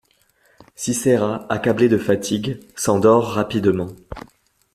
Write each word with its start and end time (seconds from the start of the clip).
Siséra, 0.73 1.45
accablé 1.51 1.87
de 1.87 1.99
fatigue, 1.99 2.59
s'endort 2.75 3.33
rapidement. 3.35 3.89